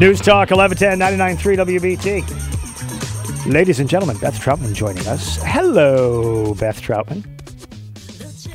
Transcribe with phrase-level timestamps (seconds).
[0.00, 0.98] News Talk 1110
[1.36, 3.52] 99.3 WBT.
[3.52, 5.36] Ladies and gentlemen, Beth Troutman joining us.
[5.42, 7.22] Hello, Beth Troutman.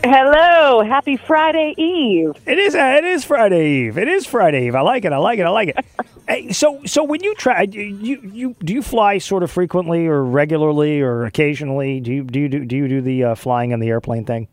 [0.03, 2.31] Hello, happy Friday Eve.
[2.47, 2.73] It is.
[2.73, 3.99] Uh, it is Friday Eve.
[3.99, 4.73] It is Friday Eve.
[4.73, 5.13] I like it.
[5.13, 5.45] I like it.
[5.45, 5.85] I like it.
[6.27, 10.23] hey, so, so when you try, you you do you fly sort of frequently or
[10.23, 11.99] regularly or occasionally?
[11.99, 14.47] Do you do you do, do you do the uh, flying on the airplane thing?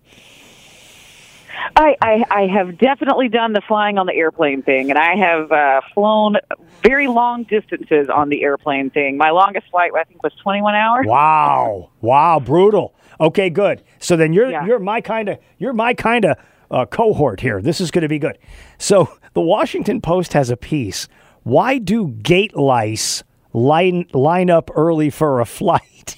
[1.76, 5.52] I, I, I have definitely done the flying on the airplane thing, and I have
[5.52, 6.36] uh, flown
[6.82, 9.16] very long distances on the airplane thing.
[9.16, 11.06] My longest flight, I think, was 21 hours.
[11.06, 11.90] Wow!
[12.00, 12.40] Wow!
[12.40, 12.94] Brutal.
[13.20, 13.82] Okay, good.
[13.98, 14.66] So then you're yeah.
[14.66, 16.36] you're my kind of you're my kind of
[16.70, 17.60] uh, cohort here.
[17.60, 18.38] This is going to be good.
[18.78, 21.08] So the Washington Post has a piece.
[21.42, 26.16] Why do gate lice line line up early for a flight?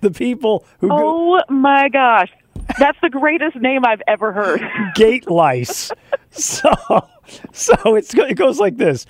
[0.00, 2.30] the people who oh go- my gosh
[2.78, 4.62] that's the greatest name I've ever heard.
[4.94, 5.90] Gate lice.
[6.30, 6.70] so,
[7.52, 9.06] so it's, it goes like this.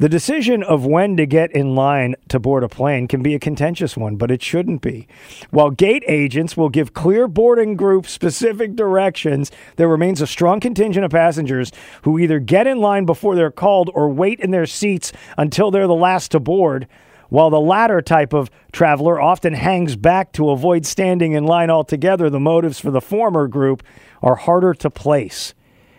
[0.00, 3.38] The decision of when to get in line to board a plane can be a
[3.38, 5.06] contentious one, but it shouldn't be.
[5.50, 11.04] While gate agents will give clear boarding group specific directions, there remains a strong contingent
[11.04, 11.70] of passengers
[12.04, 15.86] who either get in line before they're called or wait in their seats until they're
[15.86, 16.88] the last to board
[17.30, 22.28] while the latter type of traveler often hangs back to avoid standing in line altogether,
[22.28, 23.82] the motives for the former group
[24.22, 25.54] are harder to place.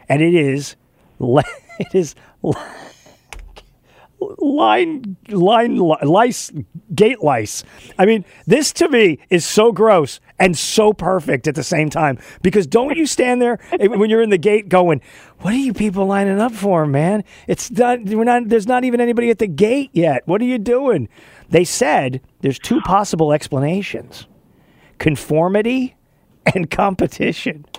[0.08, 0.76] And it is,
[1.20, 2.16] it is
[4.20, 6.52] line, line, lice,
[6.94, 7.64] gate lice.
[7.98, 12.18] I mean, this to me is so gross and so perfect at the same time
[12.42, 15.00] because don't you stand there when you're in the gate going,
[15.40, 17.24] "What are you people lining up for, man?
[17.48, 18.04] It's not.
[18.04, 18.50] We're not.
[18.50, 20.24] There's not even anybody at the gate yet.
[20.28, 21.08] What are you doing?"
[21.50, 24.26] They said there's two possible explanations:
[24.98, 25.96] conformity
[26.54, 27.66] and competition.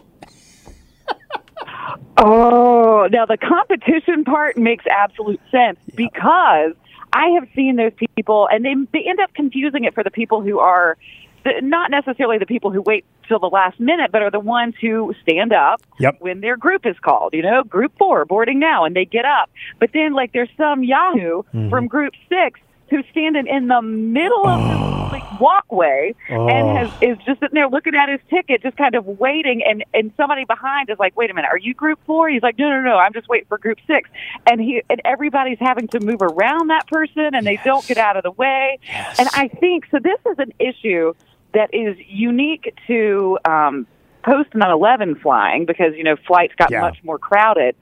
[2.19, 5.95] Oh, now the competition part makes absolute sense yeah.
[5.97, 6.73] because
[7.13, 10.41] I have seen those people, and they they end up confusing it for the people
[10.41, 10.97] who are
[11.45, 14.75] the, not necessarily the people who wait till the last minute, but are the ones
[14.81, 16.17] who stand up yep.
[16.21, 17.35] when their group is called.
[17.35, 19.51] You know, group four boarding now, and they get up.
[19.79, 21.71] But then, like, there's some Yahoo mm-hmm.
[21.71, 22.61] from group six
[22.91, 24.87] who's standing in the middle of oh.
[24.87, 24.92] the
[25.41, 26.49] walkway oh.
[26.49, 29.63] and has, is just sitting there looking at his ticket, just kind of waiting.
[29.63, 32.29] And and somebody behind is like, "Wait a minute, are you Group four?
[32.29, 34.09] He's like, "No, no, no, I'm just waiting for Group six.
[34.47, 37.65] And he and everybody's having to move around that person, and they yes.
[37.65, 38.79] don't get out of the way.
[38.85, 39.19] Yes.
[39.19, 39.99] And I think so.
[39.99, 41.15] This is an issue
[41.53, 43.87] that is unique to um,
[44.25, 46.81] post 9/11 flying because you know flights got yeah.
[46.81, 47.77] much more crowded,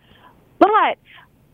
[0.59, 0.97] but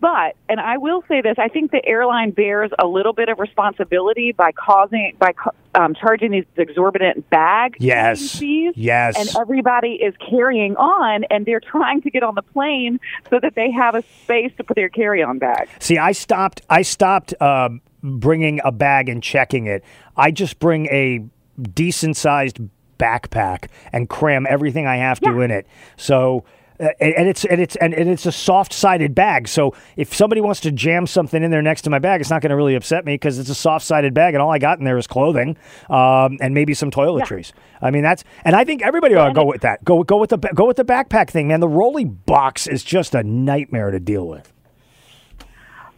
[0.00, 3.38] but, and I will say this, I think the airline bears a little bit of
[3.38, 5.32] responsibility by causing, by
[5.74, 8.38] um, charging these exorbitant bag yes.
[8.38, 8.74] fees.
[8.76, 9.18] Yes.
[9.18, 13.54] And everybody is carrying on and they're trying to get on the plane so that
[13.54, 15.68] they have a space to put their carry on bag.
[15.78, 17.70] See, I stopped, I stopped, uh,
[18.02, 19.82] bringing a bag and checking it.
[20.16, 21.24] I just bring a
[21.74, 22.60] decent sized
[22.98, 25.44] backpack and cram everything I have to yeah.
[25.44, 25.66] in it.
[25.96, 26.44] So,
[26.78, 29.48] uh, and, and, it's and it's and, and it's a soft-sided bag.
[29.48, 32.42] So if somebody wants to jam something in there next to my bag, it's not
[32.42, 34.84] going to really upset me because it's a soft-sided bag, and all I got in
[34.84, 35.56] there is clothing
[35.90, 37.52] um, and maybe some toiletries.
[37.54, 37.88] Yeah.
[37.88, 39.84] I mean that's and I think everybody ought to go with that.
[39.84, 41.60] Go go with the go with the backpack thing, man.
[41.60, 44.52] The rolly box is just a nightmare to deal with.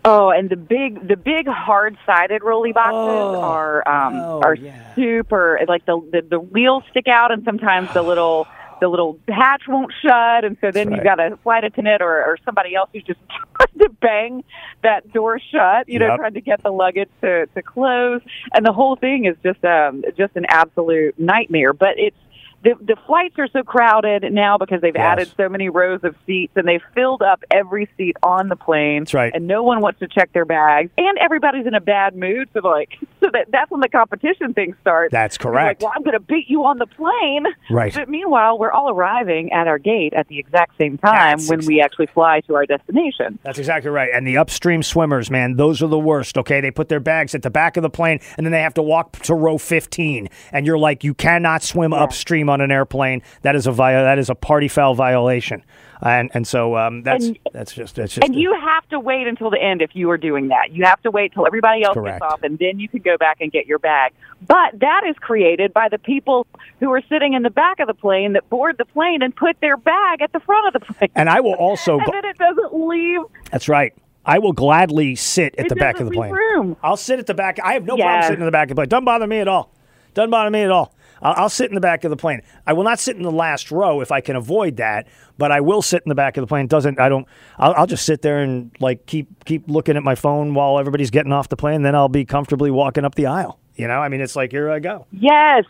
[0.05, 4.55] Oh, and the big the big hard sided rolly boxes oh, are um, oh, are
[4.55, 4.95] yeah.
[4.95, 8.47] super like the, the the wheels stick out and sometimes the little
[8.81, 10.99] the little hatch won't shut, and so then right.
[10.99, 13.21] you got a flight attendant or, or somebody else who's just
[13.57, 14.45] trying to bang
[14.83, 15.89] that door shut.
[15.89, 18.21] You know, trying to get the luggage to to close,
[18.55, 21.73] and the whole thing is just um just an absolute nightmare.
[21.73, 22.17] But it's
[22.63, 25.03] the the flights are so crowded now because they've yes.
[25.03, 29.03] added so many rows of seats and they've filled up every seat on the plane.
[29.03, 29.33] That's right.
[29.35, 32.49] And no one wants to check their bags, and everybody's in a bad mood.
[32.53, 35.13] So like, so that that's when the competition thing starts.
[35.13, 35.83] That's correct.
[35.83, 37.47] Like, well, I'm going to beat you on the plane.
[37.71, 37.95] Right.
[37.95, 41.61] But meanwhile, we're all arriving at our gate at the exact same time that's when
[41.61, 43.39] ex- we actually fly to our destination.
[43.43, 44.11] That's exactly right.
[44.13, 46.37] And the upstream swimmers, man, those are the worst.
[46.39, 48.75] Okay, they put their bags at the back of the plane, and then they have
[48.75, 52.03] to walk to row 15, and you're like, you cannot swim yeah.
[52.03, 55.63] upstream on an airplane that is a via, that is a party foul violation,
[56.03, 58.27] and and so um, that's and, that's just that's just.
[58.27, 60.73] And you have to wait until the end if you are doing that.
[60.73, 62.21] You have to wait till everybody else correct.
[62.21, 64.13] gets off, and then you can go back and get your bag.
[64.47, 66.47] But that is created by the people
[66.81, 69.61] who are sitting in the back of the plane that board the plane and put
[69.61, 71.11] their bag at the front of the plane.
[71.15, 71.99] And I will also.
[71.99, 73.21] and then it doesn't leave.
[73.51, 73.95] That's right.
[74.29, 76.31] I will gladly sit at it the back of the plane.
[76.31, 76.77] Room.
[76.83, 77.59] I'll sit at the back.
[77.65, 78.89] I have no problem sitting in the back of the plane.
[78.89, 79.73] Doesn't bother me at all.
[80.13, 80.95] Doesn't bother me at all.
[81.23, 82.43] I'll, sit in the back of the plane.
[82.67, 85.61] I will not sit in the last row if I can avoid that, but I
[85.61, 86.67] will sit in the back of the plane.
[86.67, 87.27] Doesn't I don't.
[87.59, 91.11] I'll, I'll just sit there and like keep keep looking at my phone while everybody's
[91.11, 91.83] getting off the plane.
[91.83, 93.59] Then I'll be comfortably walking up the aisle.
[93.75, 95.07] You know, I mean, it's like here I go.
[95.13, 95.65] Yes.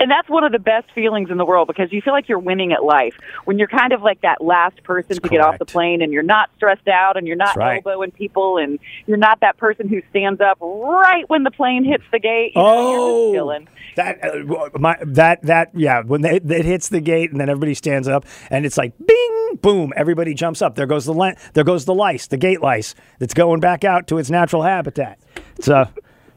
[0.00, 2.38] And that's one of the best feelings in the world because you feel like you're
[2.38, 3.14] winning at life
[3.44, 6.12] when you're kind of like that last person That's to get off the plane and
[6.12, 7.82] you're not stressed out and you're not right.
[7.84, 12.04] elbowing people and you're not that person who stands up right when the plane hits
[12.12, 12.52] the gate.
[12.54, 13.68] You Oh, chilling.
[13.96, 16.02] that uh, my that that yeah.
[16.02, 19.58] When they, it hits the gate and then everybody stands up and it's like bing
[19.60, 19.92] boom.
[19.96, 20.76] Everybody jumps up.
[20.76, 24.18] There goes the there goes the lice, the gate lice that's going back out to
[24.18, 25.18] its natural habitat.
[25.60, 25.88] So.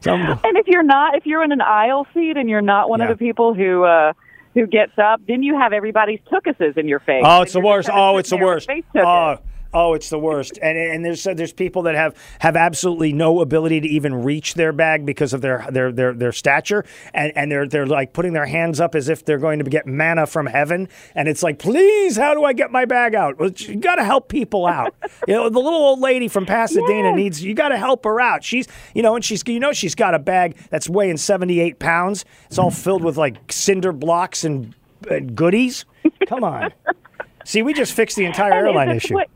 [0.06, 3.10] And if you're not, if you're in an aisle seat and you're not one Yeah.
[3.10, 4.14] of the people who uh,
[4.54, 7.24] who gets up, then you have everybody's tookuses in your face.
[7.26, 7.90] Oh, it's the worst.
[7.92, 8.70] Oh, it's the sitting there with worst.
[9.06, 9.38] Oh.
[9.74, 10.58] Oh, it's the worst.
[10.62, 14.54] And and there's uh, there's people that have have absolutely no ability to even reach
[14.56, 16.84] their bag because of their their their, their stature,
[17.14, 19.86] and and they're they're like putting their hands up as if they're going to get
[19.88, 23.38] manna from heaven, and it's like, please, how do I get my bag out?
[23.40, 24.94] Well, you got to help people out.
[25.28, 27.16] you know, the little old lady from Pasadena Yes.
[27.16, 28.44] needs you got to help her out.
[28.44, 31.80] She's you know, and she's you know she's got a bag that's weighing seventy eight
[31.80, 32.26] pounds.
[32.48, 34.76] It's all filled with like cinder blocks and,
[35.10, 35.86] and goodies.
[36.28, 36.72] Come on.
[37.46, 39.16] See, we just fixed the entire airline issue.
[39.16, 39.30] what-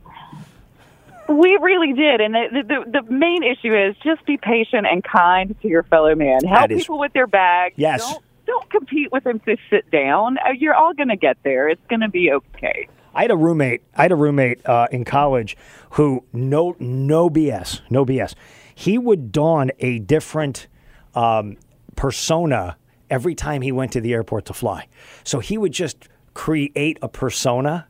[1.27, 5.55] We really did, and the, the the main issue is just be patient and kind
[5.61, 6.43] to your fellow man.
[6.45, 7.73] Help is- people with their bags.
[7.77, 8.01] Yes.
[8.01, 10.37] Don't don't compete with them to sit down.
[10.37, 11.67] Uh, You're all going to get there.
[11.67, 12.87] It's going to be okay.
[13.15, 13.81] I had a roommate.
[13.95, 15.57] I had a roommate uh, in college
[15.91, 18.35] who no no BS, no BS.
[18.75, 20.67] He would don a different
[21.15, 21.57] um,
[21.95, 22.77] persona
[23.09, 24.87] every time he went to the airport to fly.
[25.23, 27.87] So he would just create a persona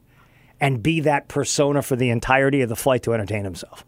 [0.59, 3.85] and be that persona for the entirety of the flight to entertain himself.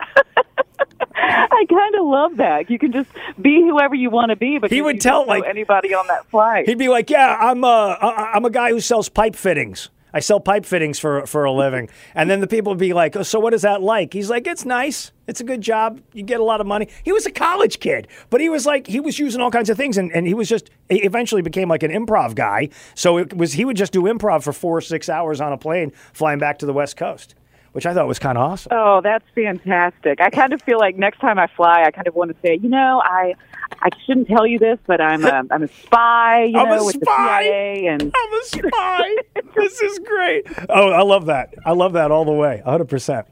[0.00, 2.70] I kind of love that.
[2.70, 3.10] You can just
[3.40, 6.68] be whoever you want to be, but He would tell, like- anybody on that flight.
[6.68, 9.90] He'd be like, "Yeah, I'm I- I'm a guy who sells pipe fittings.
[10.12, 13.16] I sell pipe fittings for for a living." And then the people would be like,
[13.16, 15.12] oh, "So what is that like?" He's like, "It's nice.
[15.26, 16.00] It's a good job.
[16.12, 18.86] You get a lot of money." He was a college kid, but he was like,
[18.86, 21.68] he was using all kinds of things, and, and he was just he eventually became
[21.68, 22.68] like an improv guy.
[22.94, 25.58] So it was he would just do improv for four or six hours on a
[25.58, 27.34] plane flying back to the West Coast,
[27.72, 28.72] which I thought was kind of awesome.
[28.72, 30.20] Oh, that's fantastic.
[30.20, 32.58] I kind of feel like next time I fly, I kind of want to say,
[32.60, 33.34] you know, I
[33.82, 36.84] I shouldn't tell you this, but I'm a, I'm a spy, you I'm a know,
[36.84, 37.42] with spy.
[37.42, 39.16] the CIA and I'm a spy.
[39.56, 40.46] this is great.
[40.68, 41.54] Oh, I love that.
[41.64, 42.62] I love that all the way.
[42.66, 43.24] 100%.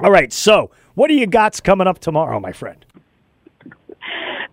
[0.00, 0.32] All right.
[0.32, 2.85] So, what do you got coming up tomorrow, my friend?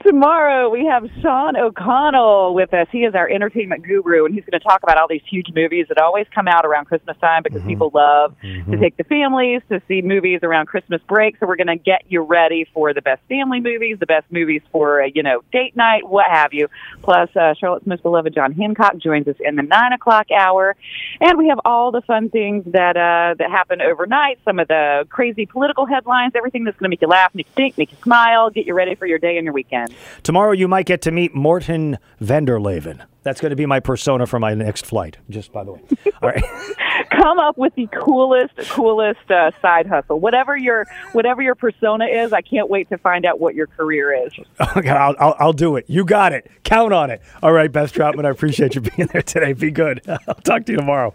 [0.03, 2.87] Tomorrow we have Sean O'Connell with us.
[2.91, 5.85] He is our entertainment guru, and he's going to talk about all these huge movies
[5.87, 9.81] that always come out around Christmas time because people love to take the families to
[9.87, 11.37] see movies around Christmas break.
[11.39, 14.61] So we're going to get you ready for the best family movies, the best movies
[14.73, 16.67] for uh, you know date night, what have you.
[17.01, 20.75] Plus, uh, Charlotte's most beloved John Hancock joins us in the nine o'clock hour,
[21.21, 24.39] and we have all the fun things that uh, that happen overnight.
[24.43, 27.53] Some of the crazy political headlines, everything that's going to make you laugh, make you
[27.55, 29.92] think, make you smile, get you ready for your day and your weekend.
[30.23, 33.05] Tomorrow, you might get to meet Morton Vanderleven.
[33.23, 35.81] That's going to be my persona for my next flight, just by the way.
[36.21, 36.43] All right.
[37.23, 40.19] come up with the coolest, coolest uh, side hustle.
[40.19, 44.25] Whatever your whatever your persona is, I can't wait to find out what your career
[44.25, 44.33] is.
[44.75, 45.85] Okay, I'll, I'll, I'll do it.
[45.87, 46.49] You got it.
[46.63, 47.21] Count on it.
[47.41, 49.53] All right, Beth Troutman, I appreciate you being there today.
[49.53, 50.01] Be good.
[50.27, 51.13] I'll talk to you tomorrow.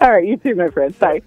[0.00, 0.96] All right, you too, my friend.
[0.98, 1.20] Bye.